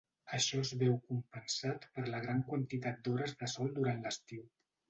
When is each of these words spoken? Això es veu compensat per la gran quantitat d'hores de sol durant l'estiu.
Això 0.35 0.61
es 0.67 0.71
veu 0.83 0.95
compensat 1.11 1.85
per 1.99 2.05
la 2.09 2.23
gran 2.25 2.41
quantitat 2.49 3.07
d'hores 3.09 3.39
de 3.43 3.55
sol 3.57 3.73
durant 3.81 4.07
l'estiu. 4.09 4.47